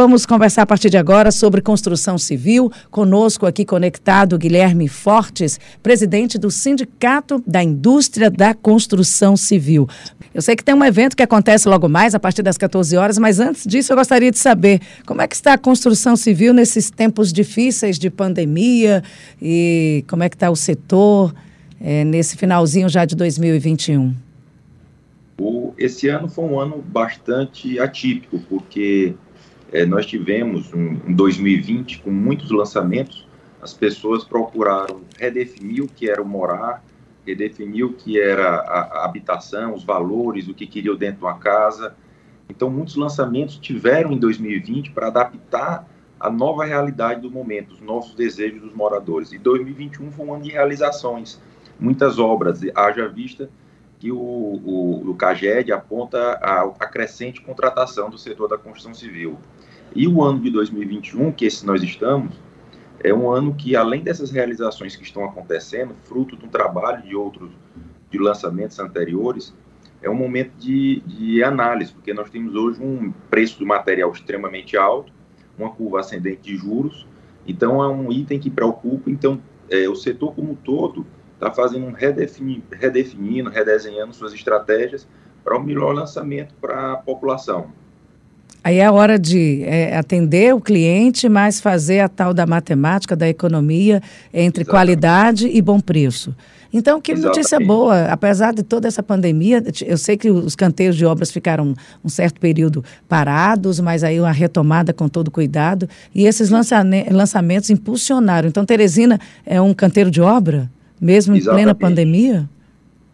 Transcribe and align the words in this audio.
Vamos 0.00 0.24
conversar 0.24 0.62
a 0.62 0.66
partir 0.66 0.90
de 0.90 0.96
agora 0.96 1.32
sobre 1.32 1.60
construção 1.60 2.16
civil. 2.16 2.70
Conosco 2.88 3.46
aqui 3.46 3.64
conectado 3.64 4.38
Guilherme 4.38 4.86
Fortes, 4.86 5.58
presidente 5.82 6.38
do 6.38 6.52
Sindicato 6.52 7.42
da 7.44 7.64
Indústria 7.64 8.30
da 8.30 8.54
Construção 8.54 9.36
Civil. 9.36 9.88
Eu 10.32 10.40
sei 10.40 10.54
que 10.54 10.62
tem 10.62 10.72
um 10.72 10.84
evento 10.84 11.16
que 11.16 11.22
acontece 11.24 11.68
logo 11.68 11.88
mais, 11.88 12.14
a 12.14 12.20
partir 12.20 12.42
das 12.42 12.56
14 12.56 12.96
horas, 12.96 13.18
mas 13.18 13.40
antes 13.40 13.66
disso 13.66 13.92
eu 13.92 13.96
gostaria 13.96 14.30
de 14.30 14.38
saber 14.38 14.80
como 15.04 15.20
é 15.20 15.26
que 15.26 15.34
está 15.34 15.54
a 15.54 15.58
construção 15.58 16.14
civil 16.14 16.54
nesses 16.54 16.90
tempos 16.90 17.32
difíceis 17.32 17.98
de 17.98 18.08
pandemia 18.08 19.02
e 19.42 20.04
como 20.06 20.22
é 20.22 20.28
que 20.28 20.36
está 20.36 20.48
o 20.48 20.54
setor 20.54 21.34
é, 21.80 22.04
nesse 22.04 22.36
finalzinho 22.36 22.88
já 22.88 23.04
de 23.04 23.16
2021. 23.16 24.14
O, 25.40 25.72
esse 25.76 26.08
ano 26.08 26.28
foi 26.28 26.44
um 26.44 26.60
ano 26.60 26.84
bastante 26.86 27.80
atípico, 27.80 28.38
porque 28.48 29.16
é, 29.72 29.84
nós 29.84 30.06
tivemos 30.06 30.72
um, 30.72 30.98
um 31.06 31.12
2020 31.12 32.00
com 32.00 32.10
muitos 32.10 32.50
lançamentos, 32.50 33.26
as 33.60 33.74
pessoas 33.74 34.24
procuraram 34.24 35.02
redefinir 35.18 35.82
o 35.82 35.88
que 35.88 36.08
era 36.08 36.22
o 36.22 36.26
morar, 36.26 36.82
redefinir 37.26 37.84
o 37.84 37.92
que 37.92 38.20
era 38.20 38.48
a, 38.48 39.00
a 39.00 39.04
habitação, 39.04 39.74
os 39.74 39.84
valores, 39.84 40.48
o 40.48 40.54
que 40.54 40.66
queriam 40.66 40.96
dentro 40.96 41.18
de 41.18 41.24
uma 41.24 41.38
casa. 41.38 41.94
Então, 42.48 42.70
muitos 42.70 42.96
lançamentos 42.96 43.58
tiveram 43.58 44.12
em 44.12 44.18
2020 44.18 44.92
para 44.92 45.08
adaptar 45.08 45.86
a 46.18 46.30
nova 46.30 46.64
realidade 46.64 47.20
do 47.20 47.30
momento, 47.30 47.74
os 47.74 47.80
novos 47.80 48.14
desejos 48.14 48.60
dos 48.60 48.74
moradores. 48.74 49.32
E 49.32 49.38
2021 49.38 50.10
foi 50.10 50.26
um 50.26 50.34
ano 50.34 50.44
de 50.44 50.50
realizações, 50.50 51.40
muitas 51.78 52.18
obras, 52.18 52.60
haja 52.74 53.08
vista 53.08 53.50
que 53.98 54.10
o, 54.12 54.16
o, 54.16 55.10
o 55.10 55.14
CAGED 55.14 55.72
aponta 55.72 56.18
a, 56.40 56.62
a 56.62 56.86
crescente 56.86 57.40
contratação 57.40 58.08
do 58.08 58.16
setor 58.16 58.48
da 58.48 58.56
construção 58.56 58.94
civil. 58.94 59.38
E 59.94 60.06
o 60.06 60.22
ano 60.22 60.40
de 60.40 60.50
2021, 60.50 61.32
que 61.32 61.46
esse 61.46 61.64
nós 61.66 61.82
estamos, 61.82 62.34
é 63.00 63.12
um 63.12 63.30
ano 63.30 63.54
que, 63.54 63.76
além 63.76 64.02
dessas 64.02 64.30
realizações 64.30 64.96
que 64.96 65.02
estão 65.02 65.24
acontecendo, 65.24 65.94
fruto 66.04 66.36
de 66.36 66.44
um 66.44 66.48
trabalho 66.48 67.02
de 67.02 67.14
outros, 67.14 67.50
de 68.10 68.18
lançamentos 68.18 68.78
anteriores, 68.78 69.54
é 70.02 70.08
um 70.08 70.14
momento 70.14 70.52
de, 70.58 71.00
de 71.00 71.42
análise, 71.42 71.92
porque 71.92 72.12
nós 72.14 72.30
temos 72.30 72.54
hoje 72.54 72.82
um 72.82 73.12
preço 73.30 73.58
do 73.58 73.66
material 73.66 74.10
extremamente 74.12 74.76
alto, 74.76 75.12
uma 75.58 75.70
curva 75.70 76.00
ascendente 76.00 76.42
de 76.42 76.56
juros, 76.56 77.06
então 77.46 77.82
é 77.82 77.88
um 77.88 78.12
item 78.12 78.38
que 78.38 78.50
preocupa, 78.50 79.10
então 79.10 79.40
é, 79.68 79.88
o 79.88 79.96
setor 79.96 80.34
como 80.34 80.52
um 80.52 80.54
todo 80.54 81.06
está 81.34 81.50
fazendo 81.52 81.86
um 81.86 81.92
redefini, 81.92 82.62
redefinindo, 82.70 83.50
redesenhando 83.50 84.12
suas 84.12 84.32
estratégias 84.32 85.06
para 85.44 85.56
o 85.56 85.60
um 85.60 85.64
melhor 85.64 85.94
lançamento 85.94 86.54
para 86.60 86.92
a 86.92 86.96
população. 86.96 87.72
Aí 88.62 88.78
é 88.78 88.86
a 88.86 88.92
hora 88.92 89.18
de 89.18 89.62
é, 89.64 89.96
atender 89.96 90.54
o 90.54 90.60
cliente, 90.60 91.28
mas 91.28 91.60
fazer 91.60 92.00
a 92.00 92.08
tal 92.08 92.34
da 92.34 92.46
matemática, 92.46 93.16
da 93.16 93.28
economia 93.28 94.02
entre 94.32 94.62
Exatamente. 94.62 94.66
qualidade 94.66 95.48
e 95.48 95.62
bom 95.62 95.80
preço. 95.80 96.34
Então, 96.70 97.00
que 97.00 97.12
Exatamente. 97.12 97.36
notícia 97.38 97.58
boa, 97.60 98.06
apesar 98.06 98.52
de 98.52 98.62
toda 98.62 98.86
essa 98.86 99.02
pandemia, 99.02 99.62
eu 99.86 99.96
sei 99.96 100.18
que 100.18 100.30
os 100.30 100.54
canteiros 100.54 100.96
de 100.96 101.06
obras 101.06 101.30
ficaram 101.30 101.74
um 102.04 102.08
certo 102.10 102.38
período 102.38 102.84
parados, 103.08 103.80
mas 103.80 104.04
aí 104.04 104.20
uma 104.20 104.32
retomada 104.32 104.92
com 104.92 105.08
todo 105.08 105.30
cuidado, 105.30 105.88
e 106.14 106.26
esses 106.26 106.50
lançamentos 106.50 107.70
impulsionaram. 107.70 108.48
Então, 108.48 108.66
Teresina 108.66 109.18
é 109.46 109.58
um 109.60 109.72
canteiro 109.72 110.10
de 110.10 110.20
obra, 110.20 110.70
mesmo 111.00 111.34
em 111.34 111.38
Exatamente. 111.38 111.64
plena 111.64 111.74
pandemia? 111.74 112.50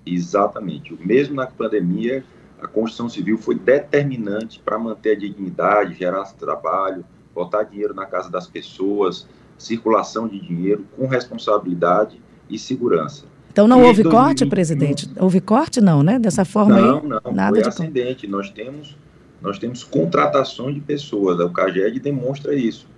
Exatamente. 0.05 0.97
Mesmo 1.05 1.37
na 1.37 1.47
pandemia, 1.47 2.25
a 2.61 2.67
construção 2.67 3.09
civil 3.09 3.37
foi 3.37 3.55
determinante 3.57 4.61
para 4.65 4.79
manter 4.79 5.17
a 5.17 5.19
dignidade, 5.19 5.95
gerar 5.95 6.25
trabalho, 6.35 7.05
botar 7.35 7.65
dinheiro 7.65 7.95
na 7.95 8.07
casa 8.07 8.31
das 8.31 8.47
pessoas, 8.47 9.27
circulação 9.59 10.29
de 10.29 10.41
dinheiro 10.41 10.85
com 10.97 11.07
responsabilidade 11.07 12.21
e 12.49 12.59
segurança. 12.59 13.27
Então 13.53 13.69
não 13.69 13.83
e 13.83 13.87
houve 13.87 14.03
2021, 14.03 14.11
corte, 14.11 14.47
presidente? 14.47 15.11
Houve 15.17 15.41
corte 15.41 15.81
não, 15.81 16.03
né? 16.03 16.19
Dessa 16.19 16.45
forma 16.45 16.81
não, 16.81 16.97
aí? 16.97 17.09
Não, 17.09 17.21
não, 17.25 17.33
nada 17.33 17.55
foi 17.55 17.63
de 17.63 17.69
ascendente. 17.69 18.27
Nós 18.27 18.51
temos, 18.51 18.97
nós 19.41 19.59
temos 19.59 19.85
contratação 19.85 20.73
de 20.73 20.81
pessoas, 20.81 21.39
o 21.39 21.51
CAGED 21.51 22.01
demonstra 22.01 22.55
isso. 22.55 22.89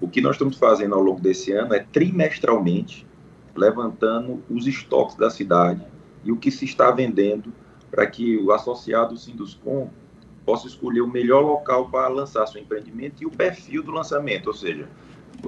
O 0.00 0.08
que 0.08 0.20
nós 0.20 0.36
estamos 0.36 0.56
fazendo 0.56 0.94
ao 0.94 1.00
longo 1.00 1.20
desse 1.20 1.52
ano 1.52 1.74
é 1.74 1.80
trimestralmente 1.80 3.06
levantando 3.56 4.42
os 4.50 4.66
estoques 4.66 5.16
da 5.16 5.30
cidade 5.30 5.80
e 6.24 6.32
o 6.32 6.36
que 6.36 6.50
se 6.50 6.64
está 6.64 6.90
vendendo 6.90 7.52
para 7.94 8.06
que 8.06 8.36
o 8.38 8.50
associado 8.50 9.16
Sinduscom 9.16 9.88
possa 10.44 10.66
escolher 10.66 11.00
o 11.00 11.06
melhor 11.06 11.42
local 11.42 11.88
para 11.88 12.08
lançar 12.08 12.44
seu 12.46 12.60
empreendimento 12.60 13.22
e 13.22 13.26
o 13.26 13.30
perfil 13.30 13.84
do 13.84 13.92
lançamento, 13.92 14.48
ou 14.48 14.52
seja, 14.52 14.88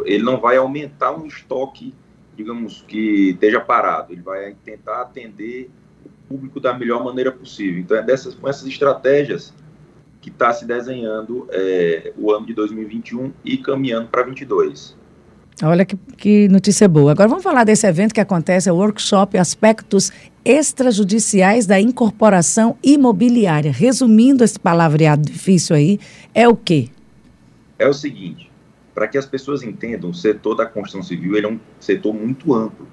ele 0.05 0.23
não 0.23 0.41
vai 0.41 0.57
aumentar 0.57 1.11
um 1.11 1.27
estoque, 1.27 1.93
digamos, 2.37 2.85
que 2.87 3.31
esteja 3.31 3.61
parado, 3.61 4.13
ele 4.13 4.23
vai 4.23 4.55
tentar 4.65 5.03
atender 5.03 5.69
o 6.05 6.09
público 6.29 6.61
da 6.61 6.73
melhor 6.73 7.05
maneira 7.05 7.33
possível. 7.33 7.81
Então, 7.81 7.97
é 7.97 8.03
dessas, 8.03 8.35
com 8.35 8.49
essas 8.49 8.67
estratégias 8.69 9.53
que 10.21 10.31
está 10.31 10.53
se 10.53 10.65
desenhando 10.65 11.49
é, 11.51 12.13
o 12.17 12.33
ano 12.33 12.47
de 12.47 12.55
2021 12.55 13.33
e 13.45 13.59
caminhando 13.59 14.09
para 14.09 14.23
2022. 14.23 14.97
Olha 15.65 15.85
que, 15.85 15.97
que, 15.97 16.49
notícia 16.49 16.87
boa. 16.87 17.13
Agora 17.13 17.29
vamos 17.29 17.43
falar 17.43 17.65
desse 17.65 17.87
evento 17.87 18.15
que 18.15 18.21
acontece, 18.21 18.71
o 18.71 18.77
workshop 18.77 19.37
Aspectos 19.37 20.13
Extrajudiciais 20.49 21.67
da 21.67 21.81
Incorporação 21.81 22.79
Imobiliária. 22.81 23.73
Resumindo 23.73 24.45
esse 24.45 24.57
palavreado 24.57 25.23
difícil 25.23 25.75
aí, 25.75 25.99
é 26.33 26.47
o 26.47 26.55
quê? 26.55 26.89
É 27.77 27.89
o 27.89 27.93
seguinte, 27.93 28.49
para 28.95 29.09
que 29.09 29.19
as 29.19 29.27
pessoas 29.27 29.65
entendam, 29.65 30.11
o 30.11 30.15
setor 30.15 30.55
da 30.55 30.65
construção 30.65 31.03
civil 31.03 31.37
é 31.37 31.49
um 31.49 31.59
setor 31.81 32.15
muito 32.15 32.55
amplo. 32.55 32.87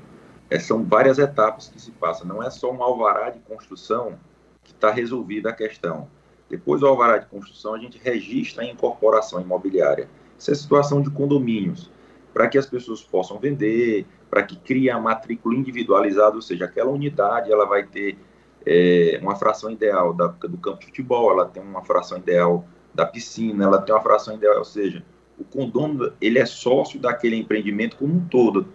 É, 0.49 0.57
são 0.57 0.83
várias 0.83 1.19
etapas 1.19 1.69
que 1.69 1.79
se 1.79 1.91
passam, 1.91 2.25
não 2.25 2.41
é 2.41 2.49
só 2.49 2.71
um 2.73 2.81
alvará 2.81 3.29
de 3.29 3.37
construção 3.41 4.17
que 4.63 4.71
está 4.71 4.89
resolvida 4.89 5.51
a 5.51 5.53
questão. 5.53 6.07
Depois 6.49 6.81
do 6.81 6.87
alvará 6.87 7.19
de 7.19 7.27
construção, 7.27 7.75
a 7.75 7.77
gente 7.77 8.01
registra 8.03 8.63
a 8.63 8.65
incorporação 8.65 9.39
imobiliária. 9.39 10.09
Isso 10.39 10.49
é 10.49 10.55
situação 10.55 11.03
de 11.03 11.11
condomínios 11.11 11.87
para 12.33 12.47
que 12.47 12.57
as 12.57 12.65
pessoas 12.65 13.01
possam 13.01 13.37
vender, 13.37 14.05
para 14.29 14.43
que 14.43 14.55
crie 14.55 14.89
a 14.89 14.99
matrícula 14.99 15.55
individualizada, 15.55 16.35
ou 16.35 16.41
seja, 16.41 16.65
aquela 16.65 16.89
unidade 16.89 17.51
ela 17.51 17.65
vai 17.65 17.83
ter 17.83 18.17
é, 18.65 19.19
uma 19.21 19.35
fração 19.35 19.69
ideal 19.69 20.13
da, 20.13 20.27
do 20.27 20.57
campo 20.57 20.79
de 20.79 20.87
futebol, 20.87 21.31
ela 21.31 21.45
tem 21.45 21.61
uma 21.61 21.83
fração 21.83 22.17
ideal 22.17 22.65
da 22.93 23.05
piscina, 23.05 23.65
ela 23.65 23.81
tem 23.81 23.93
uma 23.93 24.01
fração 24.01 24.35
ideal, 24.35 24.57
ou 24.57 24.65
seja, 24.65 25.03
o 25.37 25.43
condomínio 25.43 26.13
ele 26.21 26.39
é 26.39 26.45
sócio 26.45 26.99
daquele 26.99 27.35
empreendimento 27.35 27.97
como 27.97 28.15
um 28.15 28.25
todo. 28.27 28.67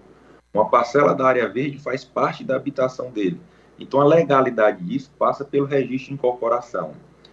Uma 0.53 0.69
parcela 0.69 1.15
da 1.15 1.27
área 1.27 1.49
verde 1.49 1.79
faz 1.79 2.05
parte 2.05 2.43
da 2.43 2.57
habitação 2.57 3.11
dele. 3.11 3.41
Então 3.79 4.01
a 4.01 4.05
legalidade 4.05 4.83
disso 4.85 5.11
passa 5.19 5.45
pelo 5.45 5.67
registro 5.67 6.09
de 6.09 6.15
incorporação. 6.15 6.93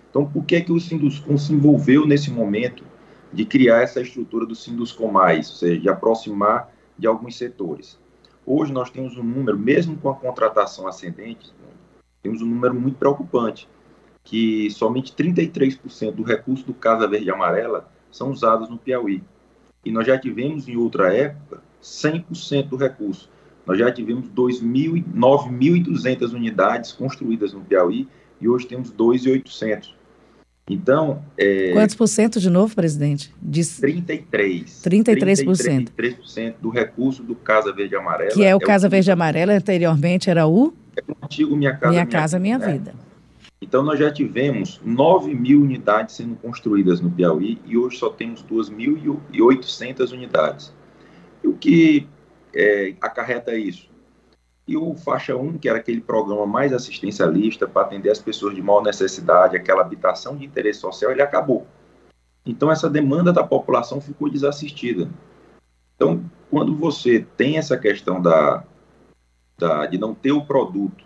Então 0.10 0.26
por 0.26 0.46
que 0.46 0.62
que 0.62 0.72
o 0.72 0.80
Sinduscom 0.80 1.38
se 1.38 1.54
envolveu 1.54 2.06
nesse 2.06 2.30
momento 2.30 2.84
de 3.32 3.46
criar 3.46 3.82
essa 3.82 4.02
estrutura 4.02 4.46
do 4.46 4.56
Sinduscomais, 4.56 5.50
ou 5.50 5.56
seja, 5.56 5.80
de 5.80 5.90
aproximar 5.90 6.72
de 6.98 7.08
alguns 7.08 7.38
setores. 7.38 8.00
Hoje 8.46 8.72
nós 8.72 8.90
temos 8.90 9.18
um 9.18 9.24
número, 9.24 9.58
mesmo 9.58 9.98
com 9.98 10.10
a 10.10 10.16
contratação 10.16 10.88
ascendente, 10.88 11.54
temos 12.22 12.42
um 12.42 12.46
número 12.46 12.74
muito 12.74 12.98
preocupante, 12.98 13.68
que 14.24 14.70
somente 14.72 15.14
33% 15.14 16.12
do 16.12 16.24
recurso 16.24 16.66
do 16.66 16.74
Casa 16.74 17.08
Verde 17.08 17.28
e 17.28 17.32
Amarela 17.32 17.90
são 18.12 18.32
usados 18.32 18.70
no 18.70 18.78
Piauí. 18.78 19.24
E 19.84 19.92
nós 19.92 20.08
já 20.08 20.18
tivemos 20.18 20.68
em 20.68 20.76
outra 20.76 21.14
época 21.14 21.62
100% 21.84 22.70
do 22.70 22.78
recurso. 22.78 23.30
Nós 23.66 23.78
já 23.78 23.92
tivemos 23.92 24.28
9.200 24.30 26.34
unidades 26.34 26.92
construídas 26.92 27.54
no 27.54 27.62
Piauí 27.62 28.08
e 28.42 28.50
hoje 28.50 28.68
temos 28.68 28.92
2.800. 28.92 29.94
Então. 30.70 31.24
É, 31.38 31.72
Quantos 31.74 31.96
por 31.96 32.08
cento 32.08 32.40
de 32.40 32.50
novo, 32.50 32.76
presidente? 32.76 33.34
Diz... 33.42 33.78
33. 33.78 34.82
33%. 34.84 35.92
33% 35.96 36.56
do 36.60 36.70
recurso 36.70 37.24
do 37.24 37.36
Casa 37.36 37.72
Verde 37.72 37.96
Amarela. 37.96 38.32
Que 38.32 38.44
é 38.44 38.56
o 38.56 38.58
é 38.58 38.66
Casa 38.66 38.88
o 38.88 38.90
Verde 38.90 39.12
Amarela, 39.12 39.54
anteriormente 39.54 40.30
era 40.30 40.48
o? 40.48 40.74
É 40.98 41.04
o 41.08 41.16
antigo 41.24 41.56
Minha 41.56 41.74
Casa 41.74 41.92
Minha, 41.92 42.06
minha 42.06 42.06
Casa 42.06 42.40
Minha 42.40 42.58
Vida. 42.58 42.72
vida. 42.72 42.94
Então, 43.62 43.84
nós 43.84 44.00
já 44.00 44.12
tivemos 44.12 44.82
9 44.84 45.34
mil 45.34 45.62
unidades 45.62 46.16
sendo 46.16 46.36
construídas 46.36 47.00
no 47.00 47.10
Piauí 47.10 47.60
e 47.66 47.78
hoje 47.78 47.98
só 47.98 48.10
temos 48.10 48.44
2.800 48.44 50.12
unidades. 50.12 50.74
E 51.44 51.48
o 51.48 51.54
que 51.54 52.08
é, 52.54 52.94
acarreta 53.02 53.56
isso? 53.56 53.90
E 54.68 54.76
o 54.76 54.96
Faixa 54.96 55.36
1, 55.36 55.60
que 55.60 55.70
era 55.70 55.78
aquele 55.78 56.02
programa 56.02 56.46
mais 56.46 56.74
assistencialista 56.74 57.68
para 57.68 57.84
atender 57.84 58.10
as 58.10 58.20
pessoas 58.20 58.56
de 58.56 58.62
maior 58.62 58.82
necessidade, 58.82 59.56
aquela 59.56 59.82
habitação 59.82 60.36
de 60.36 60.46
interesse 60.46 60.80
social, 60.80 61.12
ele 61.12 61.22
acabou. 61.22 61.68
Então, 62.46 62.72
essa 62.72 62.90
demanda 62.90 63.32
da 63.32 63.44
população 63.44 64.02
ficou 64.02 64.30
desassistida. 64.30 65.10
Então, 65.96 66.24
quando 66.50 66.76
você 66.76 67.26
tem 67.38 67.58
essa 67.58 67.78
questão 67.78 68.22
da, 68.22 68.64
da, 69.58 69.86
de 69.86 69.98
não 69.98 70.14
ter 70.14 70.32
o 70.32 70.46
produto 70.46 71.04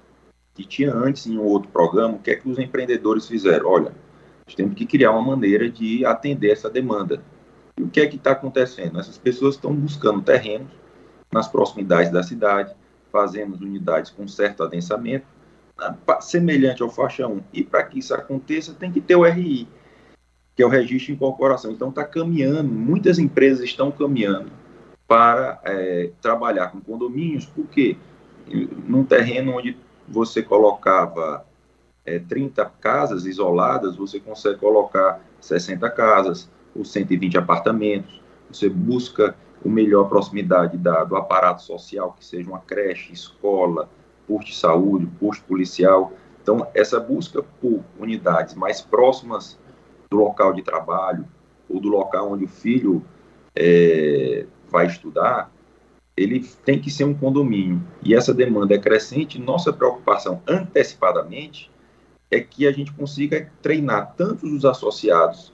que 0.54 0.66
tinha 0.66 0.94
antes 0.94 1.28
em 1.28 1.38
um 1.38 1.44
outro 1.44 1.70
programa, 1.70 2.16
o 2.16 2.20
que 2.20 2.32
é 2.32 2.36
que 2.36 2.50
os 2.50 2.60
empreendedores 2.60 3.28
fizeram? 3.28 3.70
Olha, 3.70 3.94
nós 4.46 4.56
temos 4.56 4.76
que 4.76 4.86
criar 4.86 5.12
uma 5.12 5.22
maneira 5.22 5.70
de 5.70 6.06
atender 6.06 6.52
essa 6.52 6.70
demanda. 6.70 7.22
E 7.78 7.84
o 7.84 7.90
que 7.90 8.02
é 8.02 8.08
que 8.08 8.18
está 8.18 8.32
acontecendo? 8.32 9.00
Essas 9.00 9.18
pessoas 9.18 9.56
estão 9.56 9.74
buscando 9.74 10.22
terrenos 10.22 10.72
nas 11.32 11.48
proximidades 11.48 12.12
da 12.12 12.24
cidade, 12.24 12.74
fazendo 13.12 13.56
unidades 13.56 14.12
com 14.12 14.28
certo 14.28 14.64
adensamento, 14.64 15.26
semelhante 16.22 16.82
ao 16.82 16.90
faixa 16.90 17.28
1. 17.28 17.42
E 17.54 17.64
para 17.64 17.84
que 17.84 18.00
isso 18.00 18.14
aconteça, 18.14 18.74
tem 18.74 18.92
que 18.92 19.02
ter 19.02 19.16
o 19.16 19.24
RI, 19.24 19.68
que 20.56 20.64
é 20.64 20.66
o 20.66 20.70
registro 20.70 21.08
de 21.08 21.14
incorporação. 21.14 21.72
Então 21.72 21.90
está 21.90 22.04
caminhando, 22.04 22.70
muitas 22.70 23.18
empresas 23.18 23.64
estão 23.64 23.92
caminhando 23.92 24.52
para 25.08 25.60
é, 25.64 26.12
trabalhar 26.22 26.68
com 26.68 26.80
condomínios, 26.80 27.46
porque 27.46 27.98
num 28.88 29.04
terreno 29.04 29.58
onde 29.58 29.78
você 30.08 30.42
colocava 30.42 31.46
é, 32.06 32.20
30 32.20 32.66
casas 32.82 33.26
isoladas, 33.26 33.96
você 33.96 34.20
consegue 34.20 34.58
colocar 34.58 35.22
60 35.40 35.90
casas 35.92 36.50
ou 36.76 36.84
120 36.84 37.38
apartamentos. 37.38 38.22
Você 38.52 38.68
busca 38.68 39.36
o 39.64 39.70
melhor 39.70 40.08
proximidade 40.08 40.78
da, 40.78 41.04
do 41.04 41.16
aparato 41.16 41.62
social, 41.62 42.16
que 42.18 42.26
seja 42.26 42.50
uma 42.50 42.60
creche, 42.60 43.14
escola, 43.14 43.90
posto 44.28 44.48
de 44.48 44.56
saúde, 44.56 45.08
posto 45.20 45.44
policial. 45.44 46.14
Então, 46.42 46.68
essa 46.74 47.00
busca 47.00 47.44
por 47.62 47.84
unidades 48.00 48.56
mais 48.56 48.82
próximas 48.82 49.60
do 50.10 50.18
local 50.18 50.54
de 50.54 50.62
trabalho 50.62 51.26
ou 51.70 51.80
do 51.80 51.90
local 51.90 52.32
onde 52.32 52.46
o 52.46 52.48
filho 52.48 53.04
é, 53.56 54.46
vai 54.70 54.88
estudar, 54.88 55.52
ele 56.16 56.46
tem 56.66 56.80
que 56.80 56.92
ser 56.92 57.06
um 57.06 57.14
condomínio. 57.14 57.82
E 58.04 58.14
essa 58.14 58.34
demanda 58.34 58.74
é 58.74 58.78
crescente. 58.78 59.40
Nossa 59.40 59.72
preocupação 59.72 60.42
antecipadamente 60.48 61.72
é 62.32 62.40
que 62.40 62.68
a 62.68 62.72
gente 62.72 62.92
consiga 62.94 63.52
treinar 63.62 64.14
tanto 64.16 64.46
os 64.46 64.66
associados, 64.66 65.54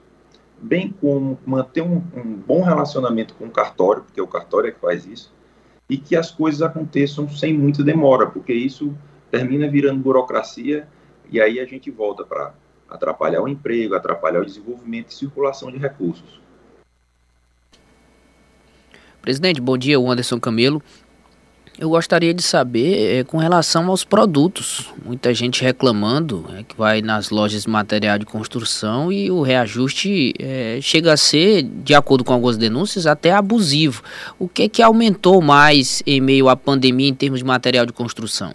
bem 0.61 0.93
como 1.01 1.37
manter 1.45 1.81
um, 1.81 2.01
um 2.15 2.33
bom 2.47 2.61
relacionamento 2.61 3.33
com 3.35 3.45
o 3.45 3.51
cartório, 3.51 4.03
porque 4.03 4.21
o 4.21 4.27
cartório 4.27 4.69
é 4.69 4.71
que 4.71 4.79
faz 4.79 5.05
isso, 5.05 5.33
e 5.89 5.97
que 5.97 6.15
as 6.15 6.31
coisas 6.31 6.61
aconteçam 6.61 7.29
sem 7.29 7.53
muita 7.53 7.83
demora, 7.83 8.27
porque 8.27 8.53
isso 8.53 8.95
termina 9.29 9.69
virando 9.69 10.01
burocracia 10.01 10.87
e 11.29 11.41
aí 11.41 11.59
a 11.59 11.65
gente 11.65 11.91
volta 11.91 12.23
para 12.23 12.53
atrapalhar 12.89 13.41
o 13.41 13.47
emprego, 13.47 13.95
atrapalhar 13.95 14.41
o 14.41 14.45
desenvolvimento 14.45 15.09
e 15.09 15.13
circulação 15.13 15.71
de 15.71 15.77
recursos. 15.77 16.39
Presidente, 19.21 19.59
bom 19.59 19.77
dia, 19.77 19.99
o 19.99 20.09
Anderson 20.09 20.39
Camelo. 20.39 20.81
Eu 21.77 21.89
gostaria 21.89 22.33
de 22.33 22.41
saber 22.41 23.19
é, 23.19 23.23
com 23.25 23.37
relação 23.37 23.89
aos 23.89 24.05
produtos. 24.05 24.93
Muita 25.03 25.33
gente 25.33 25.61
reclamando 25.61 26.45
é, 26.57 26.63
que 26.63 26.75
vai 26.77 27.01
nas 27.01 27.29
lojas 27.29 27.63
de 27.63 27.69
material 27.69 28.17
de 28.17 28.25
construção 28.25 29.11
e 29.11 29.29
o 29.29 29.41
reajuste 29.41 30.33
é, 30.39 30.79
chega 30.81 31.11
a 31.11 31.17
ser, 31.17 31.63
de 31.63 31.93
acordo 31.93 32.23
com 32.23 32.31
algumas 32.31 32.57
denúncias, 32.57 33.05
até 33.05 33.33
abusivo. 33.33 34.01
O 34.39 34.47
que 34.47 34.63
é 34.63 34.69
que 34.69 34.81
aumentou 34.81 35.41
mais 35.41 36.01
em 36.07 36.21
meio 36.21 36.47
à 36.47 36.55
pandemia 36.55 37.09
em 37.09 37.13
termos 37.13 37.39
de 37.39 37.45
material 37.45 37.85
de 37.85 37.91
construção? 37.91 38.53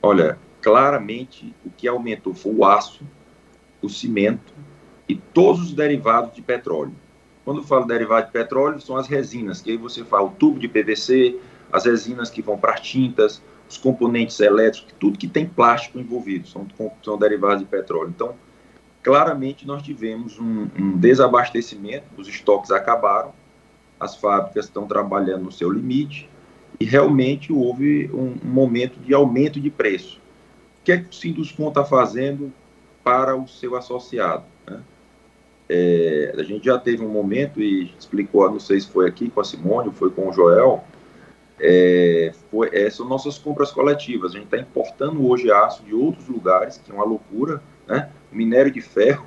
Olha, 0.00 0.38
claramente 0.62 1.52
o 1.66 1.70
que 1.70 1.88
aumentou 1.88 2.34
foi 2.34 2.54
o 2.54 2.64
aço, 2.64 3.00
o 3.82 3.88
cimento 3.88 4.52
e 5.08 5.16
todos 5.16 5.62
os 5.62 5.72
derivados 5.72 6.32
de 6.36 6.40
petróleo. 6.40 6.94
Quando 7.44 7.58
eu 7.58 7.64
falo 7.64 7.84
derivado 7.84 8.26
de 8.26 8.32
petróleo, 8.32 8.80
são 8.80 8.96
as 8.96 9.08
resinas, 9.08 9.60
que 9.60 9.72
aí 9.72 9.76
você 9.76 10.04
fala 10.04 10.28
o 10.28 10.30
tubo 10.30 10.60
de 10.60 10.68
PVC, 10.68 11.36
as 11.72 11.84
resinas 11.84 12.30
que 12.30 12.42
vão 12.42 12.58
para 12.58 12.74
as 12.74 12.80
tintas, 12.80 13.42
os 13.68 13.76
componentes 13.76 14.40
elétricos, 14.40 14.92
tudo 14.98 15.18
que 15.18 15.28
tem 15.28 15.46
plástico 15.46 15.98
envolvido, 15.98 16.48
são, 16.48 16.66
são 17.02 17.16
derivados 17.16 17.60
de 17.60 17.66
petróleo. 17.66 18.10
Então, 18.14 18.34
claramente 19.02 19.66
nós 19.66 19.82
tivemos 19.82 20.38
um, 20.38 20.68
um 20.76 20.96
desabastecimento, 20.98 22.04
os 22.16 22.26
estoques 22.26 22.70
acabaram, 22.70 23.32
as 23.98 24.16
fábricas 24.16 24.64
estão 24.64 24.86
trabalhando 24.86 25.44
no 25.44 25.52
seu 25.52 25.70
limite 25.70 26.28
e 26.80 26.84
realmente 26.84 27.52
houve 27.52 28.10
um, 28.12 28.34
um 28.42 28.50
momento 28.50 28.98
de 28.98 29.14
aumento 29.14 29.60
de 29.60 29.70
preço. 29.70 30.18
O 30.80 30.84
que 30.84 30.92
é 30.92 30.98
que 30.98 31.10
o 31.10 31.12
Sinduscon 31.12 31.68
está 31.68 31.84
fazendo 31.84 32.52
para 33.04 33.36
o 33.36 33.46
seu 33.46 33.76
associado? 33.76 34.44
Né? 34.66 34.80
É, 35.68 36.34
a 36.36 36.42
gente 36.42 36.64
já 36.64 36.78
teve 36.78 37.04
um 37.04 37.10
momento 37.10 37.60
e 37.60 37.94
explicou, 37.98 38.50
não 38.50 38.58
sei 38.58 38.80
se 38.80 38.88
foi 38.88 39.06
aqui 39.06 39.28
com 39.28 39.40
a 39.40 39.44
Simone 39.44 39.88
ou 39.88 39.94
foi 39.94 40.10
com 40.10 40.28
o 40.28 40.32
Joel, 40.32 40.82
é, 41.60 42.32
foi, 42.50 42.70
é, 42.72 42.88
são 42.88 43.06
nossas 43.06 43.38
compras 43.38 43.70
coletivas. 43.70 44.32
A 44.32 44.34
gente 44.34 44.46
está 44.46 44.56
importando 44.56 45.26
hoje 45.28 45.52
aço 45.52 45.82
de 45.84 45.94
outros 45.94 46.26
lugares, 46.26 46.78
que 46.78 46.90
é 46.90 46.94
uma 46.94 47.04
loucura. 47.04 47.62
Né? 47.86 48.10
O 48.32 48.36
minério 48.36 48.72
de 48.72 48.80
ferro, 48.80 49.26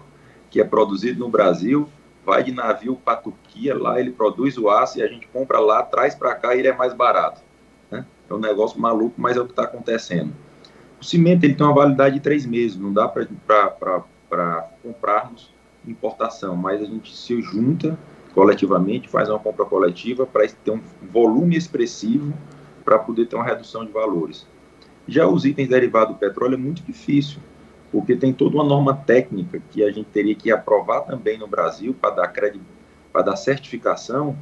que 0.49 0.59
é 0.59 0.63
produzido 0.63 1.19
no 1.19 1.29
Brasil, 1.29 1.87
vai 2.25 2.43
de 2.43 2.51
navio 2.51 2.95
para 2.95 3.13
a 3.13 3.17
Turquia, 3.17 3.77
lá 3.77 3.99
ele 3.99 4.11
produz 4.11 4.57
o 4.57 4.69
aço 4.69 4.97
e 4.97 5.03
a 5.03 5.07
gente 5.07 5.27
compra 5.27 5.59
lá, 5.59 5.83
traz 5.83 6.15
para 6.15 6.33
cá 6.33 6.55
e 6.55 6.59
ele 6.59 6.67
é 6.67 6.73
mais 6.73 6.93
barato. 6.93 7.41
Né? 7.91 8.05
É 8.29 8.33
um 8.33 8.39
negócio 8.39 8.79
maluco, 8.79 9.15
mas 9.17 9.37
é 9.37 9.41
o 9.41 9.45
que 9.45 9.51
está 9.51 9.63
acontecendo. 9.63 10.33
O 10.99 11.05
cimento 11.05 11.43
ele 11.43 11.53
tem 11.53 11.65
uma 11.65 11.75
validade 11.75 12.15
de 12.15 12.21
três 12.21 12.45
meses, 12.45 12.77
não 12.77 12.93
dá 12.93 13.07
para 13.07 13.25
comprarmos 14.81 15.51
importação, 15.85 16.55
mas 16.55 16.81
a 16.81 16.85
gente 16.85 17.15
se 17.15 17.41
junta 17.41 17.99
coletivamente, 18.33 19.07
faz 19.07 19.29
uma 19.29 19.39
compra 19.39 19.65
coletiva 19.65 20.25
para 20.25 20.47
ter 20.47 20.71
um 20.71 20.81
volume 21.01 21.55
expressivo 21.55 22.33
para 22.83 22.99
poder 22.99 23.27
ter 23.27 23.35
uma 23.35 23.45
redução 23.45 23.85
de 23.85 23.91
valores. 23.91 24.45
Já 25.07 25.27
os 25.27 25.45
itens 25.45 25.69
derivados 25.69 26.15
do 26.15 26.19
petróleo 26.19 26.55
é 26.55 26.57
muito 26.57 26.81
difícil, 26.83 27.39
porque 27.91 28.15
tem 28.15 28.33
toda 28.33 28.55
uma 28.55 28.63
norma 28.63 28.93
técnica 28.95 29.61
que 29.69 29.83
a 29.83 29.91
gente 29.91 30.07
teria 30.07 30.35
que 30.35 30.51
aprovar 30.51 31.01
também 31.01 31.37
no 31.37 31.47
Brasil 31.47 31.95
para 31.99 32.15
dar 32.15 32.27
crédito, 32.29 32.65
para 33.11 33.21
dar 33.21 33.35
certificação, 33.35 34.35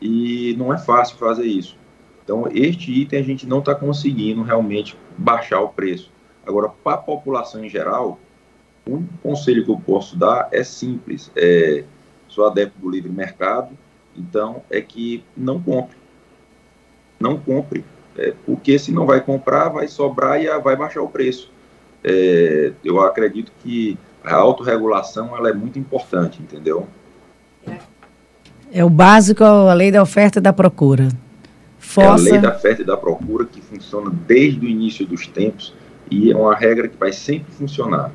e 0.00 0.54
não 0.58 0.72
é 0.72 0.78
fácil 0.78 1.16
fazer 1.16 1.46
isso. 1.46 1.76
Então, 2.24 2.46
este 2.52 2.92
item 2.92 3.18
a 3.18 3.22
gente 3.22 3.46
não 3.46 3.58
está 3.58 3.74
conseguindo 3.74 4.42
realmente 4.42 4.96
baixar 5.18 5.60
o 5.60 5.68
preço. 5.68 6.10
Agora, 6.46 6.68
para 6.68 6.94
a 6.94 6.98
população 6.98 7.64
em 7.64 7.68
geral, 7.68 8.18
um 8.86 9.04
conselho 9.22 9.64
que 9.64 9.70
eu 9.70 9.78
posso 9.78 10.16
dar 10.16 10.48
é 10.52 10.62
simples. 10.62 11.30
É, 11.36 11.84
sou 12.32 12.46
adepto 12.46 12.78
do 12.80 12.90
livre 12.90 13.10
mercado, 13.10 13.70
então 14.16 14.62
é 14.70 14.80
que 14.80 15.22
não 15.36 15.60
compre. 15.62 15.96
Não 17.20 17.38
compre, 17.38 17.84
é, 18.16 18.34
porque 18.44 18.78
se 18.78 18.90
não 18.90 19.06
vai 19.06 19.20
comprar, 19.20 19.68
vai 19.68 19.86
sobrar 19.86 20.42
e 20.42 20.48
vai 20.60 20.74
baixar 20.74 21.02
o 21.02 21.08
preço. 21.08 21.50
É, 22.02 22.72
eu 22.84 23.00
acredito 23.00 23.52
que 23.62 23.96
a 24.24 24.34
autorregulação 24.34 25.36
ela 25.36 25.50
é 25.50 25.52
muito 25.52 25.78
importante, 25.78 26.42
entendeu? 26.42 26.88
É 28.72 28.84
o 28.84 28.90
básico, 28.90 29.44
a 29.44 29.74
lei 29.74 29.92
da 29.92 30.02
oferta 30.02 30.38
e 30.38 30.42
da 30.42 30.52
procura. 30.52 31.08
Força... 31.78 32.28
É 32.28 32.30
a 32.30 32.32
lei 32.32 32.40
da 32.40 32.56
oferta 32.56 32.82
e 32.82 32.84
da 32.84 32.96
procura 32.96 33.44
que 33.44 33.60
funciona 33.60 34.10
desde 34.26 34.64
o 34.64 34.68
início 34.68 35.06
dos 35.06 35.26
tempos 35.26 35.74
e 36.10 36.32
é 36.32 36.36
uma 36.36 36.54
regra 36.54 36.88
que 36.88 36.96
vai 36.96 37.12
sempre 37.12 37.52
funcionar. 37.52 38.10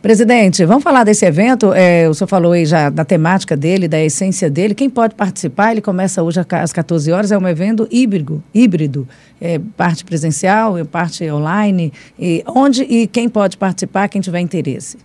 Presidente, 0.00 0.64
vamos 0.64 0.84
falar 0.84 1.02
desse 1.02 1.26
evento. 1.26 1.72
É, 1.72 2.08
o 2.08 2.14
senhor 2.14 2.28
falou 2.28 2.52
aí 2.52 2.64
já 2.64 2.88
da 2.88 3.04
temática 3.04 3.56
dele, 3.56 3.88
da 3.88 4.00
essência 4.00 4.48
dele. 4.48 4.72
Quem 4.72 4.88
pode 4.88 5.16
participar? 5.16 5.72
Ele 5.72 5.80
começa 5.80 6.22
hoje 6.22 6.38
às 6.38 6.72
14 6.72 7.10
horas. 7.10 7.32
É 7.32 7.38
um 7.38 7.48
evento 7.48 7.88
híbrido, 7.90 8.40
híbrido 8.54 9.08
é, 9.40 9.58
parte 9.76 10.04
presencial, 10.04 10.78
é 10.78 10.84
parte 10.84 11.28
online. 11.28 11.92
E 12.16 12.44
onde 12.46 12.84
e 12.84 13.08
quem 13.08 13.28
pode 13.28 13.56
participar? 13.56 14.06
Quem 14.08 14.20
tiver 14.20 14.38
interesse. 14.38 14.98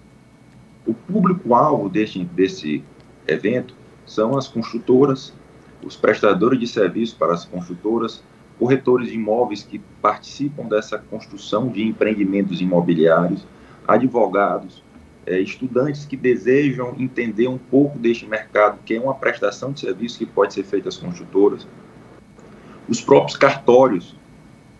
O 0.86 0.94
público-alvo 0.94 1.90
desse 1.90 2.84
evento 3.28 3.74
são 4.06 4.38
as 4.38 4.48
construtoras, 4.48 5.34
os 5.84 5.96
prestadores 5.96 6.60
de 6.60 6.68
serviços 6.68 7.16
para 7.16 7.34
as 7.34 7.46
construtoras, 7.46 8.22
corretores 8.60 9.08
de 9.08 9.16
imóveis 9.16 9.64
que 9.64 9.82
participam 10.00 10.66
dessa 10.66 11.00
construção 11.00 11.68
de 11.70 11.82
empreendimentos 11.82 12.62
imobiliários, 12.62 13.44
advogados, 13.88 14.84
é, 15.26 15.40
estudantes 15.40 16.06
que 16.06 16.18
desejam 16.18 16.96
entender 16.98 17.48
um 17.48 17.58
pouco 17.58 17.98
deste 17.98 18.26
mercado, 18.26 18.80
que 18.86 18.96
é 18.96 19.00
uma 19.00 19.16
prestação 19.16 19.72
de 19.72 19.80
serviço 19.80 20.18
que 20.18 20.26
pode 20.26 20.54
ser 20.54 20.64
feita 20.64 20.90
às 20.90 20.98
construtoras, 20.98 21.68
os 22.88 23.00
próprios 23.00 23.38
cartórios, 23.38 24.16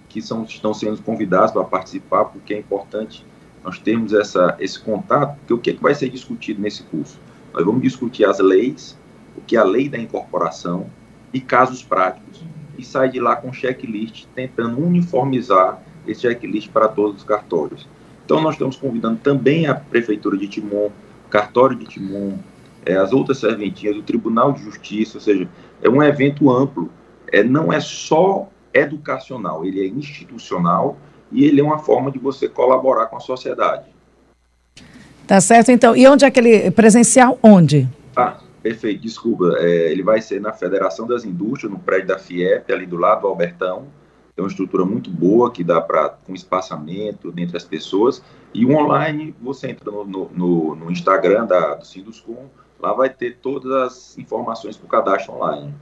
que 0.10 0.22
são, 0.22 0.44
estão 0.44 0.74
sendo 0.74 1.02
convidados 1.02 1.52
para 1.52 1.64
participar, 1.64 2.26
porque 2.26 2.54
é 2.54 2.60
importante 2.60 3.26
nós 3.64 3.80
termos 3.80 4.14
essa, 4.14 4.56
esse 4.60 4.80
contato, 4.80 5.38
porque 5.40 5.54
o 5.54 5.58
que, 5.58 5.70
é 5.72 5.74
que 5.74 5.82
vai 5.82 5.96
ser 5.96 6.10
discutido 6.10 6.62
nesse 6.62 6.84
curso? 6.84 7.20
Nós 7.54 7.66
vamos 7.66 7.82
discutir 7.82 8.26
as 8.26 8.40
leis, 8.40 8.98
o 9.38 9.42
que 9.42 9.56
é 9.56 9.60
a 9.60 9.64
lei 9.64 9.88
da 9.88 9.98
incorporação 9.98 10.88
e 11.34 11.40
casos 11.40 11.82
práticos, 11.82 12.44
e 12.78 12.84
sair 12.84 13.12
de 13.12 13.20
lá 13.20 13.36
com 13.36 13.54
checklist, 13.54 14.26
tentando 14.36 14.84
uniformizar 14.84 15.82
esse 16.06 16.22
checklist 16.22 16.70
para 16.70 16.88
todos 16.88 17.18
os 17.22 17.24
cartórios. 17.24 17.88
Então, 18.26 18.42
nós 18.42 18.56
estamos 18.56 18.76
convidando 18.76 19.18
também 19.18 19.68
a 19.68 19.76
Prefeitura 19.76 20.38
de 20.38 20.48
Timon, 20.48 20.90
Cartório 21.30 21.78
de 21.78 21.86
Timon, 21.86 22.38
é, 22.86 22.96
as 22.96 23.12
outras 23.14 23.40
serventinhas, 23.40 23.98
o 23.98 24.02
Tribunal 24.02 24.54
de 24.54 24.64
Justiça, 24.64 25.18
ou 25.18 25.22
seja, 25.22 25.48
é 25.82 25.90
um 25.90 26.02
evento 26.02 26.50
amplo, 26.50 26.90
é, 27.32 27.44
não 27.44 27.72
é 27.72 27.80
só 27.80 28.50
educacional, 28.74 29.66
ele 29.66 29.82
é 29.82 29.88
institucional 29.88 30.98
e 31.32 31.46
ele 31.46 31.62
é 31.62 31.64
uma 31.64 31.80
forma 31.80 32.12
de 32.12 32.20
você 32.20 32.48
colaborar 32.48 33.08
com 33.08 33.18
a 33.18 33.20
sociedade. 33.20 33.86
Tá 35.28 35.40
certo, 35.40 35.72
então. 35.72 35.96
E 35.96 36.08
onde 36.08 36.26
é 36.26 36.28
aquele 36.28 36.70
presencial? 36.72 37.40
Onde? 37.42 37.88
Ah, 38.16 38.38
Perfeito, 38.64 39.02
desculpa. 39.02 39.58
É, 39.60 39.92
ele 39.92 40.02
vai 40.02 40.22
ser 40.22 40.40
na 40.40 40.54
Federação 40.54 41.06
das 41.06 41.26
Indústrias, 41.26 41.70
no 41.70 41.78
prédio 41.78 42.08
da 42.08 42.18
FIEP, 42.18 42.72
ali 42.72 42.86
do 42.86 42.96
lado 42.96 43.24
do 43.24 43.28
Albertão. 43.28 43.88
Tem 44.36 44.44
uma 44.44 44.50
estrutura 44.50 44.84
muito 44.84 45.12
boa 45.12 45.52
que 45.52 45.64
dá 45.64 45.80
para 45.80 46.10
com 46.10 46.34
espaçamento 46.34 47.32
entre 47.38 47.56
as 47.56 47.64
pessoas. 47.64 48.24
E 48.54 48.66
o 48.66 48.76
online, 48.76 49.36
você 49.42 49.72
entra 49.72 49.92
no, 49.92 50.06
no, 50.06 50.76
no 50.76 50.92
Instagram 50.92 51.46
da, 51.46 51.76
do 51.76 51.86
Sinduscom, 51.86 52.50
lá 52.80 52.94
vai 52.94 53.10
ter 53.10 53.38
todas 53.42 53.72
as 53.72 54.18
informações 54.18 54.76
para 54.76 54.86
o 54.86 54.90
cadastro 54.90 55.34
online. 55.36 55.74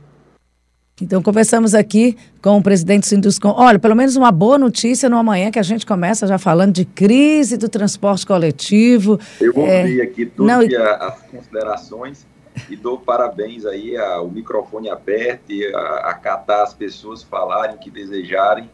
Então, 1.01 1.21
conversamos 1.23 1.73
aqui 1.73 2.15
com 2.41 2.57
o 2.57 2.61
presidente 2.61 3.01
do 3.01 3.07
Sinduscom. 3.07 3.55
Olha, 3.57 3.79
pelo 3.79 3.95
menos 3.95 4.15
uma 4.15 4.31
boa 4.31 4.57
notícia 4.57 5.09
no 5.09 5.17
amanhã, 5.17 5.49
que 5.49 5.57
a 5.57 5.63
gente 5.63 5.83
começa 5.85 6.27
já 6.27 6.37
falando 6.37 6.73
de 6.73 6.85
crise 6.85 7.57
do 7.57 7.67
transporte 7.67 8.25
coletivo. 8.25 9.19
Eu 9.39 9.53
vou 9.53 9.65
é... 9.65 10.01
aqui 10.01 10.27
todas 10.27 10.71
as 10.99 11.21
considerações 11.23 12.27
e 12.69 12.75
dou 12.75 12.97
parabéns 12.97 13.65
aí 13.65 13.97
ao 13.97 14.29
microfone 14.29 14.89
aberto 14.89 15.51
e 15.51 15.65
a, 15.73 16.09
a 16.09 16.13
catar 16.13 16.63
as 16.63 16.73
pessoas 16.73 17.23
falarem 17.23 17.77
que 17.77 17.89
desejarem, 17.89 18.69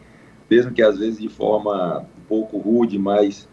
mesmo 0.49 0.71
que 0.71 0.81
às 0.81 0.97
vezes 0.97 1.19
de 1.19 1.29
forma 1.29 2.05
um 2.17 2.21
pouco 2.27 2.57
rude, 2.57 2.97
mas 2.97 3.47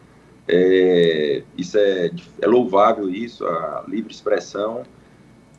é, 0.46 1.42
isso 1.56 1.78
é, 1.78 2.10
é 2.40 2.46
louvável 2.46 3.08
isso, 3.08 3.46
a 3.46 3.84
livre 3.88 4.12
expressão 4.12 4.82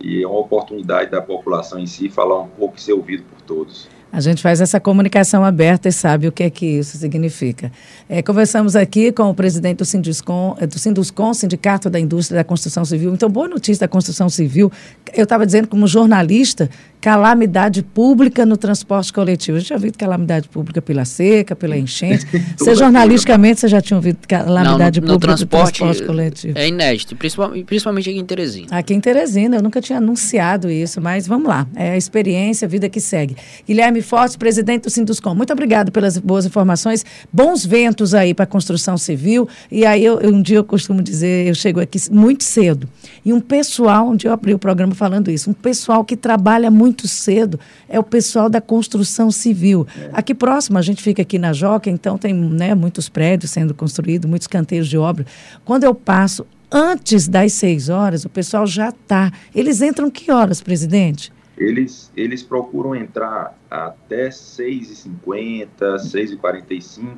e 0.02 0.22
é 0.22 0.28
uma 0.28 0.40
oportunidade 0.40 1.10
da 1.10 1.22
população 1.22 1.80
em 1.80 1.88
si 1.88 2.10
falar 2.10 2.42
um 2.42 2.48
pouco 2.48 2.78
e 2.78 2.82
ser 2.82 2.94
ouvido 2.94 3.24
por 3.24 3.42
todos. 3.42 3.90
A 4.16 4.22
gente 4.22 4.42
faz 4.42 4.62
essa 4.62 4.80
comunicação 4.80 5.44
aberta 5.44 5.90
e 5.90 5.92
sabe 5.92 6.26
o 6.26 6.32
que 6.32 6.44
é 6.44 6.50
que 6.50 6.66
isso 6.66 6.98
significa. 6.98 7.70
É, 8.08 8.22
conversamos 8.22 8.74
aqui 8.74 9.12
com 9.12 9.30
o 9.30 9.34
presidente 9.34 9.80
do 9.80 9.86
Sinduscom, 9.86 10.56
é, 10.58 10.66
do 10.66 10.80
Sinduscom, 10.80 11.34
Sindicato 11.34 11.90
da 11.90 12.00
Indústria 12.00 12.38
da 12.38 12.44
Construção 12.46 12.86
Civil. 12.86 13.14
Então, 13.14 13.30
boa 13.30 13.50
notícia 13.50 13.82
da 13.82 13.90
construção 13.90 14.30
civil. 14.30 14.72
Eu 15.14 15.26
estava 15.26 15.46
dizendo, 15.46 15.68
como 15.68 15.86
jornalista, 15.86 16.70
calamidade 17.02 17.84
pública 17.84 18.46
no 18.46 18.56
transporte 18.56 19.12
coletivo. 19.12 19.58
A 19.58 19.60
gente 19.60 19.70
já 19.70 19.78
viu 19.78 19.92
calamidade 19.96 20.48
pública 20.48 20.82
pela 20.82 21.04
seca, 21.04 21.54
pela 21.54 21.78
enchente. 21.78 22.26
você, 22.58 22.74
jornalisticamente, 22.74 23.60
você 23.60 23.68
já 23.68 23.82
tinha 23.82 23.98
ouvido 23.98 24.18
calamidade 24.28 25.02
Não, 25.02 25.08
no, 25.08 25.14
no 25.14 25.20
pública 25.20 25.36
transporte, 25.36 25.82
no 25.82 25.88
transporte 25.88 26.08
coletivo? 26.08 26.58
É 26.58 26.70
inédito, 26.70 27.18
principalmente, 27.18 27.66
principalmente 27.66 28.10
aqui 28.10 28.18
em 28.18 28.26
Teresina. 28.26 28.68
Aqui 28.72 28.94
em 28.94 29.02
Teresina, 29.02 29.58
eu 29.58 29.62
nunca 29.62 29.82
tinha 29.82 29.98
anunciado 29.98 30.72
isso, 30.72 31.02
mas 31.02 31.28
vamos 31.28 31.48
lá. 31.48 31.68
É 31.76 31.92
a 31.92 31.98
experiência, 31.98 32.66
a 32.66 32.70
vida 32.70 32.88
que 32.88 33.02
segue. 33.02 33.36
Guilherme 33.68 34.02
Forte, 34.06 34.38
presidente 34.38 34.84
do 34.84 34.90
Sinduscom. 34.90 35.36
Muito 35.36 35.52
obrigado 35.52 35.92
pelas 35.92 36.18
boas 36.18 36.46
informações. 36.46 37.04
Bons 37.34 37.66
ventos 37.66 38.14
aí 38.14 38.34
para 38.34 38.44
a 38.44 38.48
construção 38.48 38.98
civil. 38.98 39.50
E 39.70 39.86
aí, 39.86 40.06
eu, 40.06 40.20
um 40.24 40.42
dia 40.42 40.58
eu 40.58 40.64
costumo 40.64 41.02
dizer, 41.02 41.48
eu 41.48 41.56
chego 41.56 41.82
aqui 41.82 42.00
muito 42.12 42.44
cedo. 42.44 42.88
E 43.26 43.34
um 43.34 43.42
pessoal, 43.42 44.08
onde 44.08 44.28
eu 44.28 44.32
abri 44.32 44.54
o 44.54 44.60
programa 44.60 44.96
falando 44.96 45.30
isso, 45.30 45.50
um 45.50 45.54
pessoal 45.54 46.06
que 46.06 46.16
trabalha 46.16 46.72
muito 46.72 47.08
cedo 47.08 47.60
é 47.90 48.00
o 48.00 48.04
pessoal 48.04 48.50
da 48.50 48.62
construção 48.62 49.32
civil. 49.32 49.86
É. 50.00 50.12
Aqui 50.14 50.34
próximo, 50.34 50.78
a 50.78 50.82
gente 50.82 51.02
fica 51.02 51.22
aqui 51.22 51.40
na 51.40 51.52
Joca, 51.52 51.90
então 51.90 52.18
tem 52.18 52.34
né, 52.34 52.76
muitos 52.76 53.10
prédios 53.10 53.52
sendo 53.52 53.74
construídos, 53.74 54.30
muitos 54.30 54.48
canteiros 54.48 54.88
de 54.88 54.98
obra. 54.98 55.26
Quando 55.66 55.84
eu 55.84 55.96
passo 55.96 56.46
antes 56.72 57.28
das 57.28 57.54
seis 57.54 57.90
horas, 57.90 58.26
o 58.26 58.30
pessoal 58.30 58.68
já 58.68 58.90
está. 58.90 59.32
Eles 59.54 59.82
entram 59.82 60.12
que 60.12 60.32
horas, 60.32 60.62
presidente? 60.62 61.32
Eles, 61.58 62.12
eles 62.16 62.44
procuram 62.44 62.96
entrar 62.96 63.58
até 63.70 64.30
6h50, 64.30 65.68
6h45, 65.78 67.18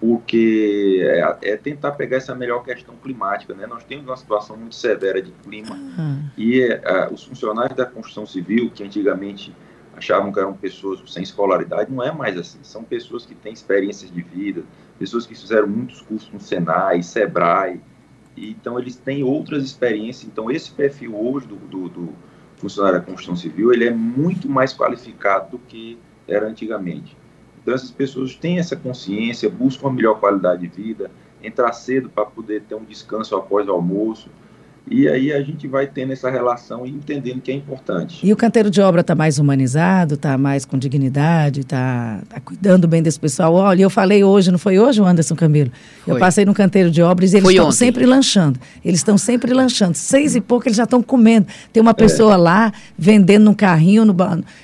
porque 0.00 1.00
é, 1.02 1.50
é, 1.50 1.56
tentar 1.56 1.92
pegar 1.92 2.18
essa 2.18 2.34
melhor 2.34 2.62
questão 2.62 2.94
climática. 2.96 3.52
Né? 3.54 3.66
Nós 3.66 3.84
temos 3.84 4.06
uma 4.06 4.16
situação 4.16 4.56
muito 4.56 4.74
severa 4.74 5.20
de 5.20 5.32
clima 5.32 5.74
uhum. 5.74 6.30
e 6.36 6.62
é, 6.62 7.08
os 7.12 7.24
funcionários 7.24 7.76
da 7.76 7.84
construção 7.84 8.24
civil, 8.24 8.70
que 8.70 8.82
antigamente 8.82 9.54
achavam 9.96 10.32
que 10.32 10.38
eram 10.38 10.54
pessoas 10.54 11.02
sem 11.12 11.22
escolaridade, 11.22 11.92
não 11.92 12.02
é 12.02 12.12
mais 12.12 12.38
assim. 12.38 12.60
São 12.62 12.84
pessoas 12.84 13.26
que 13.26 13.34
têm 13.34 13.52
experiências 13.52 14.10
de 14.10 14.22
vida, 14.22 14.62
pessoas 14.98 15.26
que 15.26 15.34
fizeram 15.34 15.66
muitos 15.66 16.00
cursos 16.00 16.30
no 16.32 16.40
Senai, 16.40 17.02
Sebrae, 17.02 17.80
e, 18.36 18.50
então 18.50 18.78
eles 18.78 18.96
têm 18.96 19.24
outras 19.24 19.64
experiências. 19.64 20.30
Então 20.30 20.50
esse 20.50 20.70
perfil 20.70 21.16
hoje 21.16 21.48
do, 21.48 21.56
do, 21.56 21.88
do 21.88 22.14
funcionário 22.58 22.98
da 22.98 23.04
construção 23.04 23.36
civil, 23.36 23.72
ele 23.72 23.86
é 23.86 23.90
muito 23.90 24.48
mais 24.48 24.72
qualificado 24.74 25.52
do 25.52 25.58
que 25.58 25.98
era 26.26 26.46
antigamente. 26.46 27.16
Então, 27.60 27.74
essas 27.74 27.90
pessoas 27.90 28.34
têm 28.34 28.58
essa 28.58 28.76
consciência, 28.76 29.48
buscam 29.48 29.86
uma 29.86 29.92
melhor 29.94 30.18
qualidade 30.20 30.66
de 30.66 30.68
vida, 30.68 31.10
entrar 31.42 31.72
cedo 31.72 32.08
para 32.08 32.24
poder 32.24 32.62
ter 32.62 32.74
um 32.74 32.84
descanso 32.84 33.36
após 33.36 33.68
o 33.68 33.72
almoço, 33.72 34.28
e 34.90 35.08
aí 35.08 35.32
a 35.32 35.42
gente 35.42 35.66
vai 35.66 35.86
tendo 35.86 36.12
essa 36.12 36.30
relação 36.30 36.86
e 36.86 36.90
entendendo 36.90 37.40
que 37.40 37.50
é 37.50 37.54
importante. 37.54 38.26
E 38.26 38.32
o 38.32 38.36
canteiro 38.36 38.70
de 38.70 38.80
obra 38.80 39.00
está 39.00 39.14
mais 39.14 39.38
humanizado, 39.38 40.14
está 40.14 40.36
mais 40.38 40.64
com 40.64 40.78
dignidade, 40.78 41.60
está 41.60 42.20
tá 42.28 42.40
cuidando 42.40 42.88
bem 42.88 43.02
desse 43.02 43.18
pessoal. 43.18 43.54
Olha, 43.54 43.82
eu 43.82 43.90
falei 43.90 44.24
hoje, 44.24 44.50
não 44.50 44.58
foi 44.58 44.78
hoje, 44.78 45.00
o 45.00 45.04
Anderson 45.04 45.34
Camilo? 45.34 45.70
Foi. 46.04 46.14
Eu 46.14 46.18
passei 46.18 46.44
no 46.44 46.54
canteiro 46.54 46.90
de 46.90 47.02
obras 47.02 47.32
e 47.32 47.36
eles 47.36 47.48
estão 47.48 47.72
sempre 47.72 48.06
lanchando. 48.06 48.58
Eles 48.84 49.00
estão 49.00 49.18
sempre 49.18 49.52
lanchando. 49.52 49.96
Seis 49.96 50.34
e 50.34 50.40
pouco 50.40 50.68
eles 50.68 50.76
já 50.76 50.84
estão 50.84 51.02
comendo. 51.02 51.46
Tem 51.72 51.80
uma 51.80 51.94
pessoa 51.94 52.34
é. 52.34 52.36
lá 52.36 52.72
vendendo 52.96 53.44
num 53.44 53.54
carrinho, 53.54 54.04
no, 54.04 54.14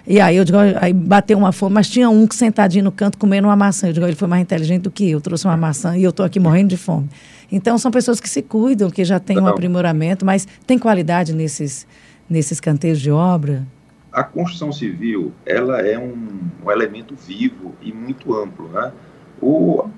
e 0.06 0.20
aí 0.20 0.36
eu 0.36 0.44
digo, 0.44 0.58
aí 0.80 0.92
bateu 0.92 1.36
uma 1.38 1.52
fome, 1.52 1.74
mas 1.74 1.88
tinha 1.88 2.08
um 2.08 2.26
que 2.26 2.34
sentadinho 2.34 2.84
no 2.84 2.92
canto 2.92 3.18
comendo 3.18 3.48
uma 3.48 3.56
maçã. 3.56 3.88
Eu 3.88 3.92
digo, 3.92 4.06
ele 4.06 4.16
foi 4.16 4.28
mais 4.28 4.42
inteligente 4.42 4.82
do 4.82 4.90
que 4.90 5.10
eu, 5.10 5.20
trouxe 5.20 5.44
uma 5.46 5.56
maçã 5.56 5.96
e 5.96 6.02
eu 6.02 6.10
estou 6.10 6.24
aqui 6.24 6.40
morrendo 6.40 6.68
de 6.68 6.76
fome. 6.76 7.08
Então, 7.50 7.78
são 7.78 7.90
pessoas 7.90 8.20
que 8.20 8.28
se 8.28 8.42
cuidam, 8.42 8.90
que 8.90 9.04
já 9.04 9.20
têm 9.20 9.38
um 9.38 9.46
aprimoramento, 9.46 10.24
mas 10.24 10.46
tem 10.66 10.78
qualidade 10.78 11.32
nesses, 11.32 11.86
nesses 12.28 12.60
canteiros 12.60 13.00
de 13.00 13.10
obra? 13.10 13.66
A 14.12 14.22
construção 14.22 14.72
civil, 14.72 15.32
ela 15.44 15.80
é 15.80 15.98
um, 15.98 16.40
um 16.64 16.70
elemento 16.70 17.14
vivo 17.16 17.74
e 17.82 17.92
muito 17.92 18.34
amplo, 18.34 18.68
né? 18.68 18.92
O, 19.40 19.88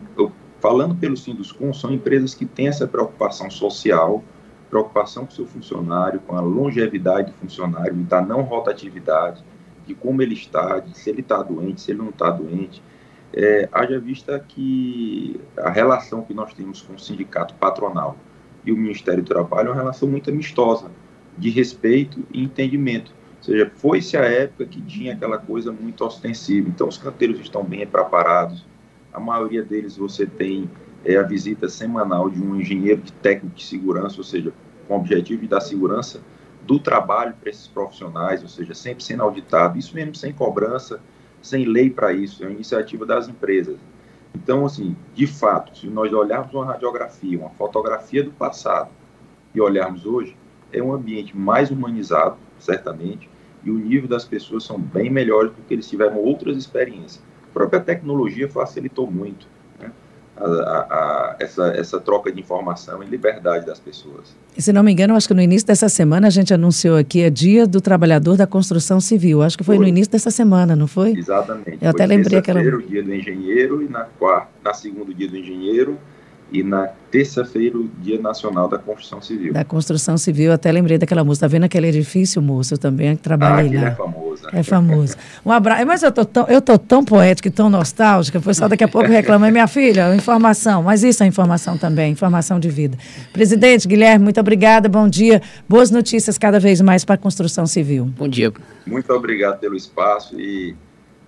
falando 0.60 0.94
pelo 0.94 1.16
Sinduscom, 1.16 1.72
são 1.72 1.92
empresas 1.92 2.34
que 2.34 2.44
têm 2.44 2.68
essa 2.68 2.86
preocupação 2.86 3.50
social, 3.50 4.24
preocupação 4.68 5.24
com 5.24 5.32
o 5.32 5.34
seu 5.34 5.46
funcionário, 5.46 6.20
com 6.20 6.34
a 6.36 6.40
longevidade 6.40 7.30
do 7.30 7.36
funcionário, 7.38 7.94
da 7.94 8.20
não 8.20 8.42
rotatividade, 8.42 9.44
de 9.86 9.94
como 9.94 10.22
ele 10.22 10.34
está, 10.34 10.80
de 10.80 10.98
se 10.98 11.08
ele 11.08 11.20
está 11.20 11.42
doente, 11.42 11.80
se 11.80 11.92
ele 11.92 11.98
não 12.00 12.08
está 12.08 12.30
doente, 12.30 12.82
é, 13.32 13.68
haja 13.72 13.98
vista 13.98 14.38
que 14.38 15.40
a 15.56 15.70
relação 15.70 16.22
que 16.22 16.32
nós 16.32 16.52
temos 16.54 16.80
com 16.82 16.94
o 16.94 16.98
sindicato 16.98 17.54
patronal 17.54 18.16
e 18.64 18.72
o 18.72 18.76
Ministério 18.76 19.22
do 19.22 19.28
Trabalho 19.28 19.68
é 19.68 19.70
uma 19.70 19.76
relação 19.76 20.08
muito 20.08 20.30
amistosa, 20.30 20.90
de 21.36 21.50
respeito 21.50 22.24
e 22.32 22.42
entendimento. 22.42 23.12
Ou 23.38 23.44
seja, 23.44 23.70
foi-se 23.76 24.16
a 24.16 24.24
época 24.24 24.66
que 24.66 24.80
tinha 24.82 25.12
aquela 25.12 25.38
coisa 25.38 25.70
muito 25.70 26.04
ostensiva. 26.04 26.68
Então, 26.68 26.88
os 26.88 26.98
canteiros 26.98 27.38
estão 27.38 27.62
bem 27.62 27.86
preparados. 27.86 28.64
A 29.12 29.20
maioria 29.20 29.62
deles 29.62 29.96
você 29.96 30.26
tem 30.26 30.68
é, 31.04 31.16
a 31.16 31.22
visita 31.22 31.68
semanal 31.68 32.28
de 32.28 32.42
um 32.42 32.56
engenheiro 32.56 33.02
de 33.02 33.12
técnico 33.12 33.54
de 33.54 33.64
segurança, 33.64 34.16
ou 34.18 34.24
seja, 34.24 34.52
com 34.88 34.94
o 34.94 34.96
objetivo 34.98 35.42
de 35.42 35.48
dar 35.48 35.60
segurança 35.60 36.20
do 36.66 36.80
trabalho 36.80 37.34
para 37.40 37.50
esses 37.50 37.68
profissionais, 37.68 38.42
ou 38.42 38.48
seja, 38.48 38.74
sempre 38.74 39.04
sendo 39.04 39.22
auditado. 39.22 39.78
Isso 39.78 39.94
mesmo 39.94 40.14
sem 40.14 40.32
cobrança, 40.32 41.00
sem 41.46 41.64
lei 41.64 41.90
para 41.90 42.12
isso, 42.12 42.42
é 42.42 42.46
uma 42.46 42.54
iniciativa 42.54 43.06
das 43.06 43.28
empresas. 43.28 43.76
Então, 44.34 44.66
assim, 44.66 44.94
de 45.14 45.26
fato, 45.26 45.76
se 45.78 45.86
nós 45.86 46.12
olharmos 46.12 46.52
uma 46.52 46.66
radiografia, 46.66 47.38
uma 47.38 47.50
fotografia 47.50 48.22
do 48.22 48.30
passado 48.30 48.90
e 49.54 49.60
olharmos 49.60 50.04
hoje, 50.04 50.36
é 50.72 50.82
um 50.82 50.92
ambiente 50.92 51.36
mais 51.36 51.70
humanizado, 51.70 52.36
certamente, 52.58 53.30
e 53.64 53.70
o 53.70 53.78
nível 53.78 54.08
das 54.08 54.24
pessoas 54.24 54.64
são 54.64 54.78
bem 54.78 55.10
melhores 55.10 55.52
porque 55.52 55.74
eles 55.74 55.88
tiveram 55.88 56.18
outras 56.18 56.56
experiências. 56.56 57.22
A 57.50 57.52
própria 57.52 57.80
tecnologia 57.80 58.48
facilitou 58.48 59.10
muito 59.10 59.48
a, 60.38 60.44
a, 60.44 61.36
essa, 61.38 61.68
essa 61.68 62.00
troca 62.00 62.30
de 62.30 62.40
informação 62.40 63.02
e 63.02 63.06
liberdade 63.06 63.66
das 63.66 63.78
pessoas. 63.78 64.34
E, 64.56 64.62
se 64.62 64.72
não 64.72 64.82
me 64.82 64.92
engano, 64.92 65.14
acho 65.14 65.28
que 65.28 65.34
no 65.34 65.40
início 65.40 65.66
dessa 65.66 65.88
semana 65.88 66.26
a 66.26 66.30
gente 66.30 66.52
anunciou 66.52 66.96
aqui 66.96 67.22
é 67.22 67.30
Dia 67.30 67.66
do 67.66 67.80
Trabalhador 67.80 68.36
da 68.36 68.46
Construção 68.46 69.00
Civil. 69.00 69.42
Acho 69.42 69.56
que 69.56 69.64
foi, 69.64 69.76
foi. 69.76 69.84
no 69.84 69.88
início 69.88 70.12
dessa 70.12 70.30
semana, 70.30 70.76
não 70.76 70.86
foi? 70.86 71.12
Exatamente. 71.16 71.72
Eu 71.72 71.78
foi 71.78 71.88
até 71.88 72.06
lembrei 72.06 72.38
aquela. 72.38 72.60
o 72.60 72.82
Dia 72.82 73.02
do 73.02 73.14
Engenheiro 73.14 73.82
e 73.82 73.88
na 73.88 74.04
quarta, 74.18 74.48
na 74.64 74.74
segunda 74.74 75.12
Dia 75.12 75.28
do 75.28 75.36
Engenheiro 75.36 75.98
e 76.50 76.62
na 76.62 76.88
terça-feira 77.10 77.76
o 77.76 77.88
Dia 77.98 78.20
Nacional 78.20 78.68
da 78.68 78.78
Construção 78.78 79.20
Civil. 79.20 79.52
Da 79.52 79.64
Construção 79.64 80.16
Civil, 80.16 80.52
até 80.52 80.70
lembrei 80.70 80.98
daquela 80.98 81.24
música. 81.24 81.46
Tá 81.46 81.50
vendo 81.50 81.64
aquele 81.64 81.88
edifício, 81.88 82.40
moço? 82.40 82.74
Eu 82.74 82.78
também 82.78 83.16
trabalhei 83.16 83.76
ah, 83.78 83.82
lá. 83.82 83.88
é 83.88 83.94
famoso. 83.94 84.46
É 84.52 84.62
famoso. 84.62 85.16
Um 85.44 85.50
abraço. 85.50 85.86
Mas 85.86 86.02
eu 86.02 86.12
tô 86.12 86.24
tão, 86.24 86.46
eu 86.46 86.60
tô 86.60 86.78
tão 86.78 87.04
poética 87.04 87.48
e 87.48 87.50
tão 87.50 87.68
nostálgica, 87.68 88.38
o 88.38 88.42
pessoal 88.42 88.68
daqui 88.68 88.84
a 88.84 88.88
pouco 88.88 89.08
reclama, 89.08 89.50
minha 89.50 89.66
filha, 89.66 90.14
informação, 90.14 90.82
mas 90.82 91.02
isso 91.02 91.22
é 91.22 91.26
informação 91.26 91.76
também, 91.76 92.12
informação 92.12 92.60
de 92.60 92.68
vida. 92.68 92.96
Presidente 93.32 93.88
Guilherme, 93.88 94.24
muito 94.24 94.38
obrigada, 94.38 94.88
bom 94.88 95.08
dia. 95.08 95.42
Boas 95.68 95.90
notícias 95.90 96.38
cada 96.38 96.60
vez 96.60 96.80
mais 96.80 97.04
para 97.04 97.16
a 97.16 97.18
construção 97.18 97.66
civil. 97.66 98.06
Bom 98.16 98.28
dia. 98.28 98.52
Muito 98.86 99.12
obrigado 99.12 99.58
pelo 99.58 99.74
espaço 99.74 100.38
e 100.38 100.76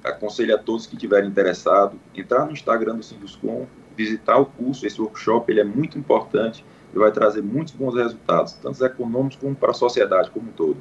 aconselho 0.05 0.55
a 0.55 0.59
todos 0.59 0.87
que 0.87 0.95
estiverem 0.95 1.29
interessados, 1.29 1.99
entrar 2.15 2.47
no 2.47 2.53
Instagram 2.53 2.97
do 2.97 3.03
Sinduscom, 3.03 3.67
visitar 3.99 4.39
o 4.39 4.47
curso, 4.47 4.87
esse 4.87 5.01
workshop, 5.01 5.51
ele 5.51 5.61
é 5.61 5.65
muito 5.65 5.99
importante 5.99 6.65
e 6.95 6.99
vai 6.99 7.11
trazer 7.11 7.43
muitos 7.43 7.75
bons 7.75 7.97
resultados, 7.97 8.53
tanto 8.53 8.85
econômicos 8.85 9.37
como 9.37 9.57
para 9.57 9.73
a 9.73 9.75
sociedade 9.75 10.31
como 10.31 10.49
um 10.49 10.53
todo. 10.53 10.77